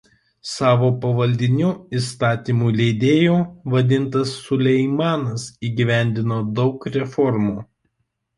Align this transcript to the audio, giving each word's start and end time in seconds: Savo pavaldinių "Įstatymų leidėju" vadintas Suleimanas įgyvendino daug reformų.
Savo 0.51 0.87
pavaldinių 1.01 1.67
"Įstatymų 1.99 2.71
leidėju" 2.77 3.35
vadintas 3.75 4.33
Suleimanas 4.47 5.45
įgyvendino 5.71 6.41
daug 6.63 6.91
reformų. 6.99 7.55